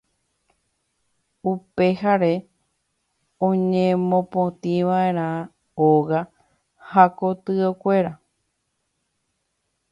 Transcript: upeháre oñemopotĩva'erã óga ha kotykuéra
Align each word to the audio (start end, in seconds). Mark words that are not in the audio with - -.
upeháre 1.51 2.33
oñemopotĩva'erã 3.47 5.27
óga 5.89 6.21
ha 6.89 7.03
kotykuéra 7.17 8.11